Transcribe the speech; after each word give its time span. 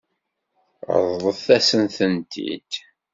Ṛeḍlet-asent-tent-id. 1.05 2.71